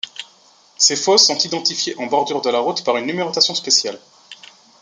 [0.77, 3.99] Ces fosses sont identifiées en bordure de la route par une numérotation spéciale.